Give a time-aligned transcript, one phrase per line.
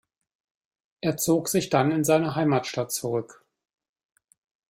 [1.01, 3.45] Er zog sich dann in seine Heimatstadt zurück.